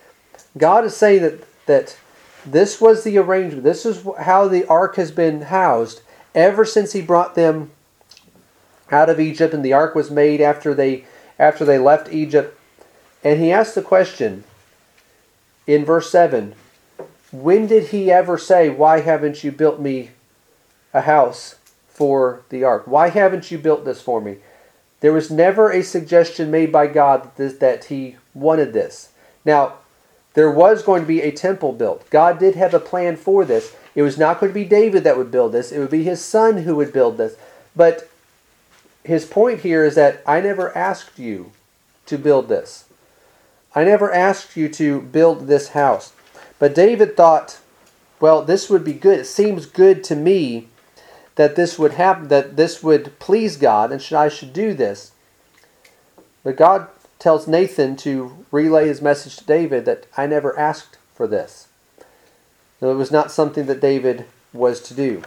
[0.57, 1.99] God is saying that, that
[2.47, 3.65] this was the arrangement.
[3.65, 6.03] This is how the ark has been housed
[6.37, 7.73] ever since he brought them
[8.91, 11.05] out of Egypt, and the ark was made after they
[11.39, 12.59] after they left Egypt.
[13.23, 14.45] And he asked the question
[15.67, 16.55] in verse 7
[17.31, 20.11] When did he ever say, Why haven't you built me
[20.93, 21.57] a house
[21.89, 22.85] for the ark.
[22.87, 24.37] Why haven't you built this for me?
[25.01, 29.11] There was never a suggestion made by God that, this, that he wanted this.
[29.45, 29.75] Now,
[30.35, 32.09] there was going to be a temple built.
[32.11, 33.75] God did have a plan for this.
[33.95, 36.25] It was not going to be David that would build this, it would be his
[36.25, 37.37] son who would build this.
[37.75, 38.09] But
[39.05, 41.53] his point here is that I never asked you
[42.07, 42.85] to build this.
[43.75, 46.13] I never asked you to build this house.
[46.59, 47.61] But David thought,
[48.21, 49.21] well, this would be good.
[49.21, 50.69] It seems good to me
[51.37, 55.13] that this would happen, that this would please God, and should, I should do this.
[56.43, 61.27] But God tells Nathan to relay his message to David that I never asked for
[61.27, 61.69] this.
[62.81, 65.23] So it was not something that David was to do.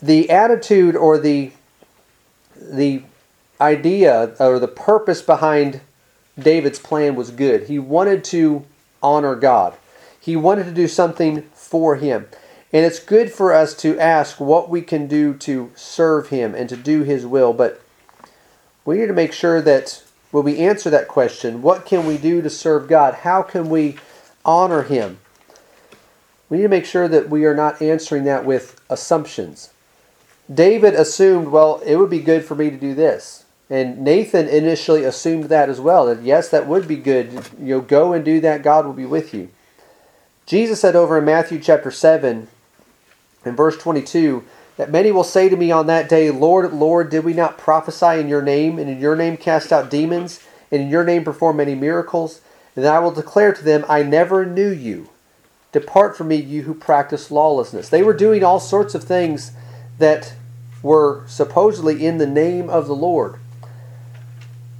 [0.00, 1.52] The attitude or the
[2.60, 3.02] the
[3.60, 5.80] idea or the purpose behind
[6.38, 7.64] David's plan was good.
[7.64, 8.64] He wanted to
[9.02, 9.74] honor God.
[10.20, 12.26] He wanted to do something for him.
[12.72, 16.68] And it's good for us to ask what we can do to serve Him and
[16.68, 17.80] to do His will, but
[18.84, 22.40] we need to make sure that when we answer that question, what can we do
[22.40, 23.14] to serve God?
[23.14, 23.96] How can we
[24.44, 25.18] honor Him?
[26.48, 29.70] We need to make sure that we are not answering that with assumptions.
[30.52, 33.44] David assumed, well, it would be good for me to do this.
[33.68, 37.32] And Nathan initially assumed that as well, that yes, that would be good.
[37.60, 39.48] You know, go and do that, God will be with you.
[40.44, 42.48] Jesus said over in Matthew chapter 7,
[43.44, 44.44] in verse 22
[44.76, 48.18] that many will say to me on that day, Lord, Lord, did we not prophesy
[48.18, 50.40] in your name, and in your name cast out demons,
[50.72, 52.40] and in your name perform many miracles?
[52.74, 55.10] And I will declare to them, I never knew you.
[55.72, 57.88] Depart from me, you who practice lawlessness.
[57.90, 59.52] They were doing all sorts of things
[59.98, 60.32] that
[60.82, 63.38] were supposedly in the name of the Lord.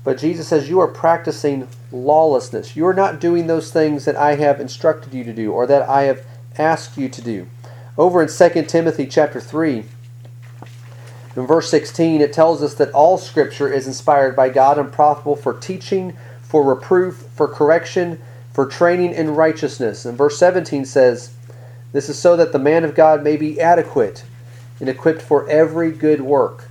[0.02, 2.74] But Jesus says, You are practicing lawlessness.
[2.74, 5.88] You are not doing those things that I have instructed you to do or that
[5.88, 6.24] I have
[6.56, 7.46] asked you to do.
[7.98, 9.84] Over in 2 Timothy chapter 3,
[11.36, 15.36] in verse 16, it tells us that all Scripture is inspired by God and profitable
[15.36, 18.20] for teaching, for reproof, for correction,
[18.52, 20.04] for training in righteousness.
[20.04, 21.34] And verse 17 says,
[21.92, 24.24] This is so that the man of God may be adequate
[24.80, 26.68] and equipped for every good work.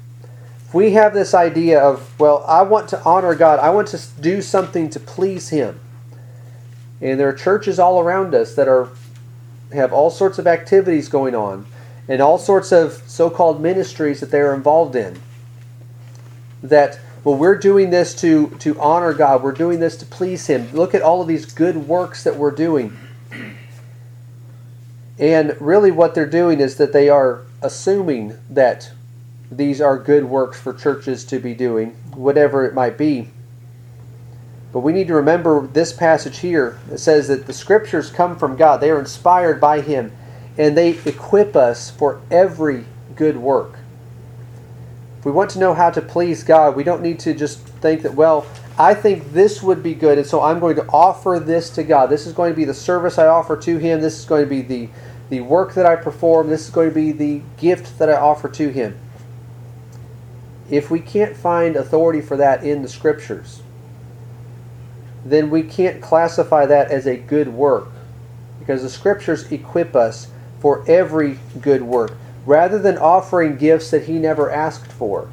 [0.65, 3.99] If we have this idea of, well, I want to honor God, I want to
[4.19, 5.79] do something to please Him,
[7.01, 8.89] and there are churches all around us that are
[9.73, 11.65] have all sorts of activities going on
[12.07, 15.19] and all sorts of so called ministries that they're involved in.
[16.63, 20.71] That, well, we're doing this to, to honor God, we're doing this to please Him.
[20.73, 22.97] Look at all of these good works that we're doing.
[25.19, 28.91] And really, what they're doing is that they are assuming that
[29.51, 33.29] these are good works for churches to be doing, whatever it might be.
[34.71, 36.79] But we need to remember this passage here.
[36.91, 40.11] It says that the scriptures come from God, they are inspired by Him.
[40.57, 43.79] and they equip us for every good work.
[45.17, 48.01] If we want to know how to please God, we don't need to just think
[48.03, 48.45] that, well,
[48.77, 52.09] I think this would be good, and so I'm going to offer this to God.
[52.09, 54.01] This is going to be the service I offer to Him.
[54.01, 54.89] This is going to be the,
[55.29, 56.49] the work that I perform.
[56.49, 58.97] This is going to be the gift that I offer to Him.
[60.69, 63.61] If we can't find authority for that in the Scriptures,
[65.25, 67.87] then we can't classify that as a good work
[68.59, 70.27] because the Scriptures equip us
[70.59, 72.13] for every good work
[72.45, 75.29] rather than offering gifts that He never asked for.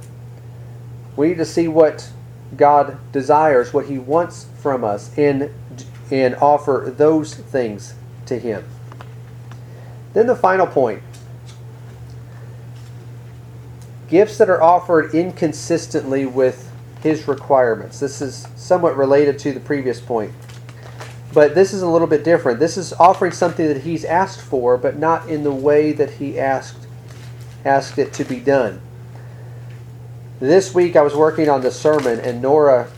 [1.16, 2.10] We need to see what
[2.56, 5.50] God desires, what He wants from us, and,
[6.10, 7.94] and offer those things
[8.26, 8.64] to Him.
[10.16, 11.02] Then the final point
[14.08, 18.00] gifts that are offered inconsistently with His requirements.
[18.00, 20.32] This is somewhat related to the previous point.
[21.34, 22.60] But this is a little bit different.
[22.60, 26.38] This is offering something that He's asked for, but not in the way that He
[26.38, 26.86] asked,
[27.66, 28.80] asked it to be done.
[30.40, 32.88] This week I was working on the sermon, and Nora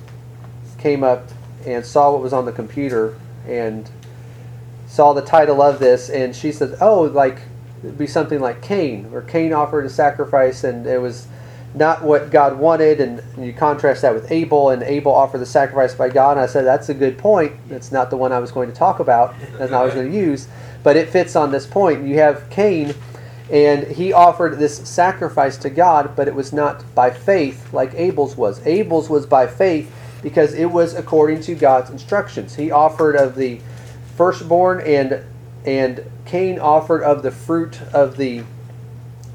[0.78, 1.26] came up
[1.66, 3.90] and saw what was on the computer and
[4.88, 7.42] saw the title of this, and she said, "Oh, like
[7.84, 11.28] it'd be something like Cain, where Cain offered a sacrifice, and it was
[11.74, 15.94] not what God wanted." And you contrast that with Abel, and Abel offered the sacrifice
[15.94, 16.32] by God.
[16.32, 17.52] And I said, "That's a good point.
[17.68, 19.34] That's not the one I was going to talk about.
[19.58, 20.48] That's not I was going to use,
[20.82, 22.06] but it fits on this point.
[22.06, 22.94] You have Cain."
[23.50, 28.36] And he offered this sacrifice to God, but it was not by faith like Abel's
[28.36, 28.60] was.
[28.66, 29.90] Abel's was by faith
[30.22, 32.56] because it was according to God's instructions.
[32.56, 33.60] He offered of the
[34.18, 35.24] firstborn and
[35.64, 38.42] and Cain offered of the fruit of the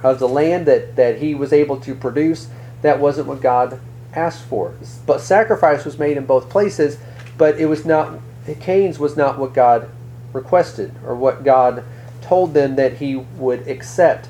[0.04, 2.50] of the land that, that he was able to produce.
[2.82, 3.80] That wasn't what God
[4.14, 4.76] asked for.
[5.06, 6.98] But sacrifice was made in both places,
[7.38, 8.20] but it was not
[8.60, 9.90] Cain's was not what God
[10.34, 11.86] requested or what God
[12.22, 14.28] told them that he would accept.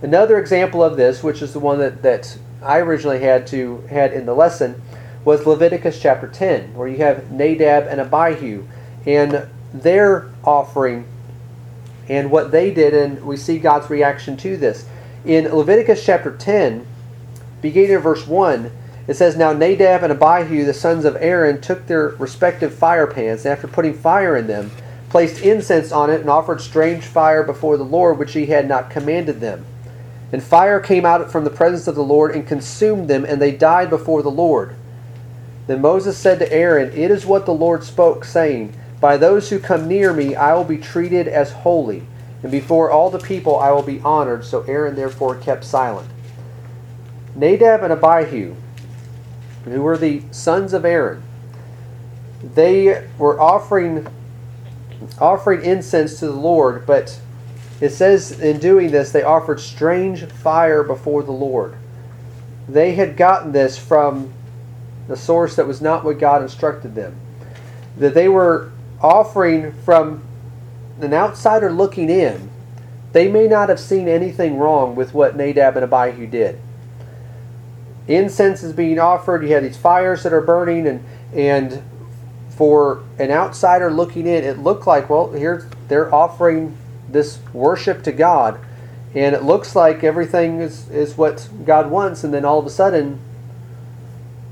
[0.00, 4.12] Another example of this, which is the one that, that I originally had to had
[4.12, 4.80] in the lesson,
[5.24, 8.64] was Leviticus chapter 10, where you have Nadab and Abihu
[9.04, 11.06] and their offering
[12.08, 14.86] and what they did, and we see God's reaction to this.
[15.24, 16.86] In Leviticus chapter 10,
[17.60, 18.70] beginning in verse 1,
[19.06, 23.44] it says, Now Nadab and Abihu, the sons of Aaron, took their respective fire pans,
[23.44, 24.70] and after putting fire in them,
[25.10, 28.90] placed incense on it, and offered strange fire before the Lord, which he had not
[28.90, 29.64] commanded them.
[30.30, 33.52] And fire came out from the presence of the Lord and consumed them, and they
[33.52, 34.74] died before the Lord.
[35.66, 39.58] Then Moses said to Aaron, It is what the Lord spoke, saying, By those who
[39.58, 42.02] come near me I will be treated as holy,
[42.42, 44.44] and before all the people I will be honored.
[44.44, 46.08] So Aaron therefore kept silent.
[47.34, 48.54] Nadab and Abihu,
[49.64, 51.22] who were the sons of Aaron,
[52.42, 54.06] they were offering
[55.20, 57.20] offering incense to the Lord, but
[57.80, 61.76] it says in doing this, they offered strange fire before the Lord.
[62.68, 64.32] They had gotten this from
[65.06, 67.16] the source that was not what God instructed them.
[67.96, 70.22] That they were offering from
[71.00, 72.50] an outsider looking in.
[73.12, 76.58] They may not have seen anything wrong with what Nadab and Abihu did.
[78.06, 81.82] Incense is being offered, you have these fires that are burning, and, and
[82.50, 86.76] for an outsider looking in, it looked like, well, here they're offering
[87.08, 88.58] this worship to God,
[89.14, 92.70] and it looks like everything is, is what God wants, and then all of a
[92.70, 93.20] sudden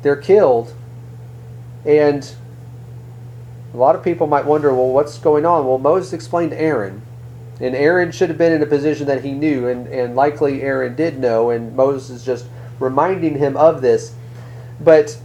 [0.02, 0.72] they're killed.
[1.84, 2.30] And
[3.76, 5.66] a lot of people might wonder, well, what's going on?
[5.66, 7.02] Well, Moses explained to Aaron,
[7.60, 10.96] and Aaron should have been in a position that he knew, and, and likely Aaron
[10.96, 12.46] did know, and Moses is just
[12.80, 14.14] reminding him of this.
[14.80, 15.18] But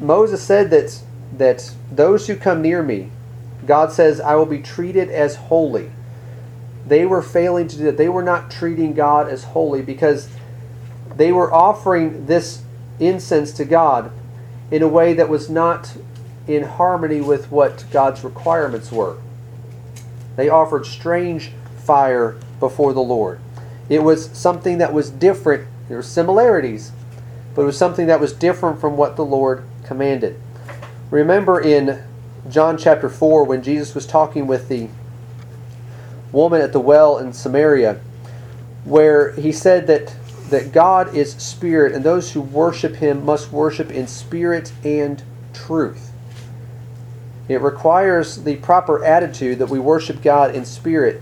[0.00, 1.02] Moses said that
[1.36, 3.10] that those who come near me,
[3.66, 5.90] God says, I will be treated as holy.
[6.86, 7.96] They were failing to do that.
[7.98, 10.28] They were not treating God as holy because
[11.14, 12.62] they were offering this
[13.00, 14.12] incense to God
[14.70, 15.94] in a way that was not
[16.46, 19.16] in harmony with what God's requirements were.
[20.36, 21.52] They offered strange
[21.84, 23.40] fire before the Lord.
[23.88, 25.66] It was something that was different.
[25.88, 26.92] There were similarities,
[27.54, 30.40] but it was something that was different from what the Lord commanded.
[31.10, 32.02] Remember in
[32.50, 34.88] John chapter 4 when Jesus was talking with the
[36.32, 38.00] woman at the well in Samaria,
[38.84, 40.14] where he said that,
[40.50, 46.03] that God is spirit, and those who worship him must worship in spirit and truth.
[47.48, 51.20] It requires the proper attitude that we worship God in spirit,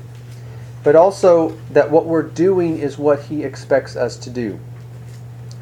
[0.84, 4.58] but also that what we're doing is what he expects us to do.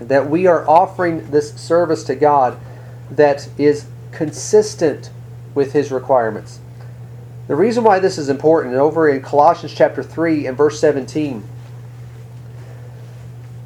[0.00, 2.58] That we are offering this service to God
[3.10, 5.10] that is consistent
[5.54, 6.60] with his requirements.
[7.48, 11.42] The reason why this is important, over in Colossians chapter 3 and verse 17,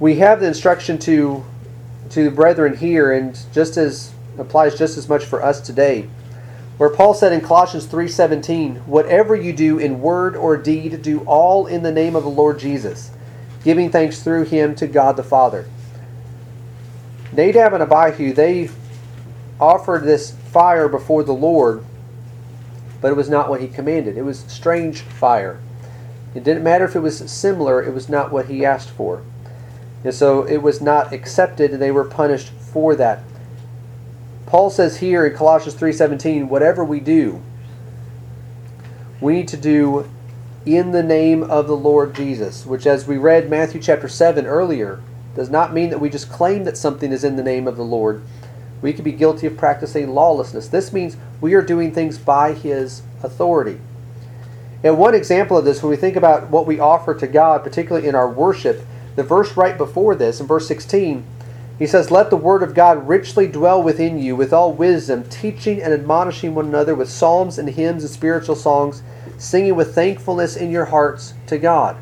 [0.01, 1.45] we have the instruction to
[2.11, 6.09] to the brethren here, and just as applies just as much for us today,
[6.77, 11.66] where Paul said in Colossians 3:17, "Whatever you do in word or deed, do all
[11.66, 13.11] in the name of the Lord Jesus,
[13.62, 15.66] giving thanks through him to God the Father."
[17.33, 18.70] Nadab and Abihu, they
[19.61, 21.85] offered this fire before the Lord,
[23.01, 24.16] but it was not what he commanded.
[24.16, 25.59] It was strange fire.
[26.35, 29.20] It didn't matter if it was similar, it was not what he asked for.
[30.03, 33.20] And so it was not accepted and they were punished for that.
[34.55, 37.43] Paul says here in Colossians 3:17, whatever we do,
[39.21, 40.09] we need to do
[40.65, 45.01] in the name of the Lord Jesus, which as we read Matthew chapter 7 earlier,
[45.35, 47.83] does not mean that we just claim that something is in the name of the
[47.83, 48.23] Lord.
[48.81, 50.69] We could be guilty of practicing lawlessness.
[50.69, 53.81] This means we are doing things by his authority.
[54.85, 58.07] And one example of this, when we think about what we offer to God, particularly
[58.07, 58.83] in our worship,
[59.17, 61.25] the verse right before this, in verse 16,
[61.79, 65.83] he says, Let the word of God richly dwell within you with all wisdom, teaching
[65.83, 69.03] and admonishing one another with psalms and hymns and spiritual songs,
[69.39, 71.97] singing with thankfulness in your hearts to God.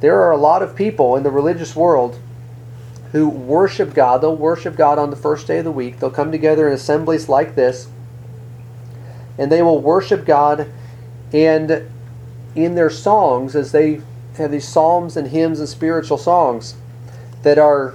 [0.00, 2.18] There are a lot of people in the religious world
[3.10, 4.20] who worship God.
[4.20, 5.98] They'll worship God on the first day of the week.
[5.98, 7.88] They'll come together in assemblies like this,
[9.36, 10.70] and they will worship God.
[11.32, 11.90] And
[12.54, 14.00] in their songs, as they
[14.38, 16.76] have these psalms and hymns and spiritual songs
[17.46, 17.94] that are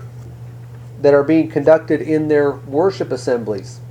[1.02, 3.82] that are being conducted in their worship assemblies.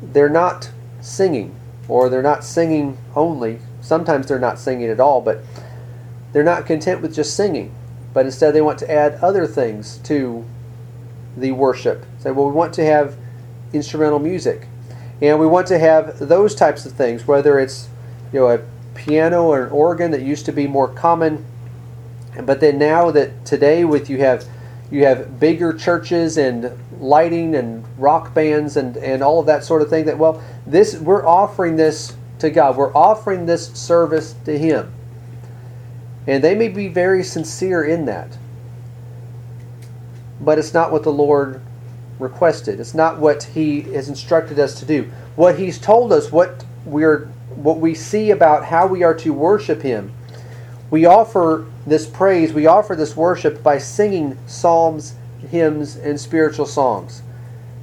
[0.00, 0.70] They're not
[1.02, 1.54] singing,
[1.88, 3.58] or they're not singing only.
[3.82, 5.42] Sometimes they're not singing at all, but
[6.32, 7.74] they're not content with just singing.
[8.14, 10.46] But instead, they want to add other things to
[11.36, 12.06] the worship.
[12.20, 13.14] Say, well, we want to have
[13.74, 14.68] instrumental music,
[15.20, 17.90] and we want to have those types of things, whether it's
[18.32, 18.60] you know a
[18.94, 21.44] piano or an organ that used to be more common
[22.46, 24.44] but then now that today with you have
[24.90, 26.70] you have bigger churches and
[27.00, 30.96] lighting and rock bands and and all of that sort of thing that well this
[30.96, 32.76] we're offering this to God.
[32.76, 34.92] We're offering this service to him.
[36.26, 38.36] And they may be very sincere in that.
[40.40, 41.60] But it's not what the Lord
[42.18, 42.80] requested.
[42.80, 45.10] It's not what he has instructed us to do.
[45.36, 49.82] What he's told us what we're what we see about how we are to worship
[49.82, 50.12] Him.
[50.90, 55.14] We offer this praise, we offer this worship by singing psalms,
[55.50, 57.22] hymns, and spiritual songs.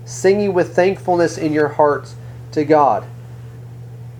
[0.06, 2.16] Singing with thankfulness in your hearts
[2.52, 3.06] to God.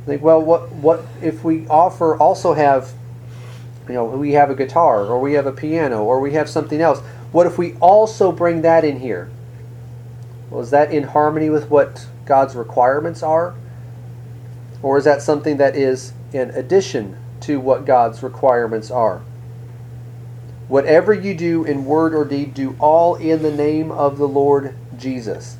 [0.06, 2.94] Think, well, what what if we offer also have,
[3.88, 6.80] you know, we have a guitar or we have a piano or we have something
[6.80, 7.00] else?
[7.32, 9.30] What if we also bring that in here?
[10.50, 13.56] Well, is that in harmony with what God's requirements are?
[14.82, 19.22] Or is that something that is in addition to what God's requirements are?
[20.68, 24.76] Whatever you do in word or deed, do all in the name of the Lord
[24.98, 25.58] Jesus.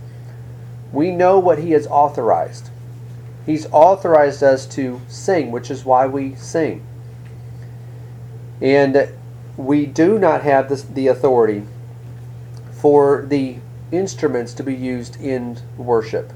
[0.92, 2.70] We know what He has authorized.
[3.46, 6.84] He's authorized us to sing, which is why we sing.
[8.62, 9.10] And
[9.58, 11.64] we do not have the authority
[12.72, 13.58] for the
[13.92, 16.34] instruments to be used in worship.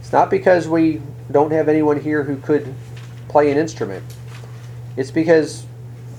[0.00, 1.00] It's not because we
[1.30, 2.72] don't have anyone here who could
[3.28, 4.04] play an instrument.
[4.96, 5.66] It's because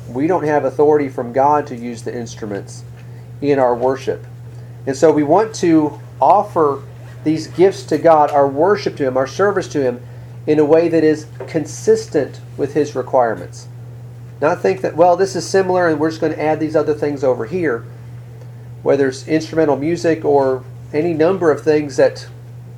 [0.09, 2.83] we don't have authority from God to use the instruments
[3.41, 4.25] in our worship.
[4.85, 6.83] And so we want to offer
[7.23, 10.05] these gifts to God, our worship to Him, our service to Him,
[10.45, 13.67] in a way that is consistent with His requirements.
[14.41, 16.93] Not think that, well, this is similar and we're just going to add these other
[16.93, 17.85] things over here,
[18.83, 22.27] whether it's instrumental music or any number of things that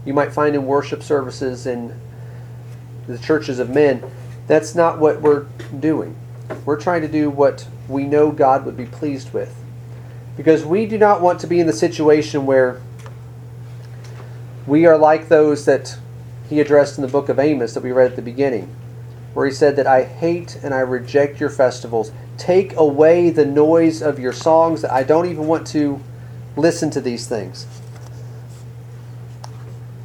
[0.06, 2.00] you might find in worship services in
[3.08, 4.04] the churches of men.
[4.48, 5.46] That's not what we're
[5.80, 6.16] doing.
[6.66, 9.56] We're trying to do what we know God would be pleased with.
[10.36, 12.82] Because we do not want to be in the situation where
[14.66, 15.98] we are like those that
[16.50, 18.74] he addressed in the book of Amos that we read at the beginning,
[19.34, 22.12] where he said that I hate and I reject your festivals.
[22.38, 24.86] Take away the noise of your songs.
[24.86, 26.02] I don't even want to
[26.56, 27.66] listen to these things.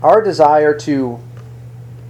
[0.03, 1.21] Our desire to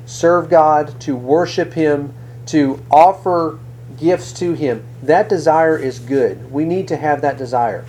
[0.06, 2.14] serve God, to worship Him,
[2.46, 3.58] to offer
[4.02, 6.50] gifts to Him, that desire is good.
[6.52, 7.86] We need to have that desire.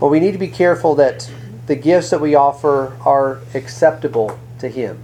[0.00, 1.30] But we need to be careful that
[1.66, 4.98] the gifts that we offer are acceptable to Him.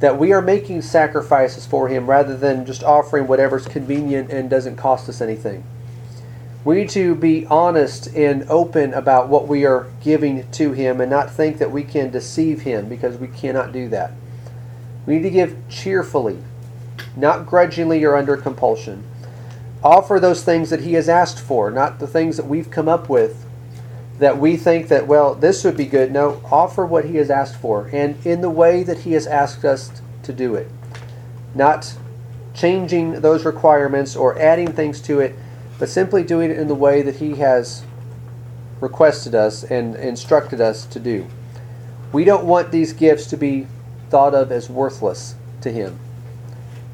[0.00, 4.76] That we are making sacrifices for Him rather than just offering whatever's convenient and doesn't
[4.76, 5.64] cost us anything.
[6.64, 11.10] We need to be honest and open about what we are giving to Him and
[11.10, 14.12] not think that we can deceive Him because we cannot do that.
[15.06, 16.38] We need to give cheerfully,
[17.16, 19.04] not grudgingly or under compulsion.
[19.82, 23.08] Offer those things that He has asked for, not the things that we've come up
[23.08, 23.46] with
[24.18, 26.12] that we think that, well, this would be good.
[26.12, 29.64] No, offer what He has asked for and in the way that He has asked
[29.64, 29.90] us
[30.24, 30.68] to do it.
[31.54, 31.94] Not
[32.52, 35.34] changing those requirements or adding things to it
[35.80, 37.82] but simply doing it in the way that He has
[38.80, 41.26] requested us and instructed us to do.
[42.12, 43.66] We don't want these gifts to be
[44.10, 45.98] thought of as worthless to Him.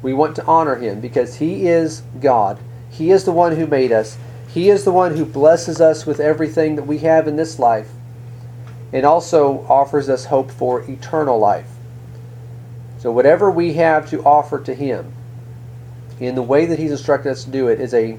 [0.07, 2.59] We want to honor Him because He is God.
[2.89, 4.17] He is the one who made us.
[4.47, 7.89] He is the one who blesses us with everything that we have in this life
[8.93, 11.67] and also offers us hope for eternal life.
[12.99, 15.11] So, whatever we have to offer to Him
[16.21, 18.17] in the way that He's instructed us to do it is a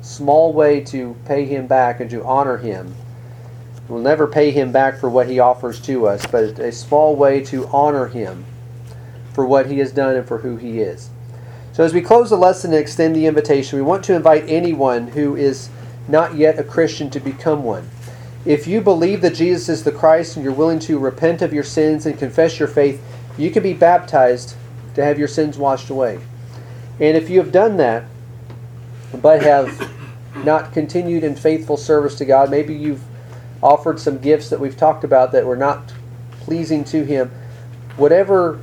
[0.00, 2.94] small way to pay him back and to honor him.
[3.88, 7.44] We'll never pay him back for what he offers to us, but a small way
[7.44, 8.46] to honor him
[9.34, 11.10] for what he has done and for who he is.
[11.76, 15.08] So, as we close the lesson and extend the invitation, we want to invite anyone
[15.08, 15.68] who is
[16.08, 17.86] not yet a Christian to become one.
[18.46, 21.62] If you believe that Jesus is the Christ and you're willing to repent of your
[21.62, 23.04] sins and confess your faith,
[23.36, 24.54] you can be baptized
[24.94, 26.18] to have your sins washed away.
[26.98, 28.04] And if you have done that,
[29.20, 29.90] but have
[30.46, 32.50] not continued in faithful service to God.
[32.50, 33.04] Maybe you've
[33.62, 35.92] offered some gifts that we've talked about that were not
[36.40, 37.30] pleasing to Him.
[37.98, 38.62] Whatever,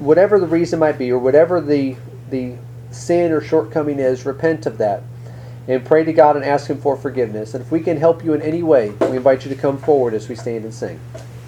[0.00, 1.94] whatever the reason might be, or whatever the
[2.30, 2.56] the
[2.90, 5.02] sin or shortcoming is, repent of that
[5.68, 7.54] and pray to God and ask Him for forgiveness.
[7.54, 10.14] And if we can help you in any way, we invite you to come forward
[10.14, 10.98] as we stand and sing.